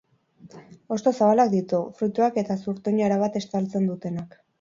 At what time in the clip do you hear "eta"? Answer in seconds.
2.43-2.57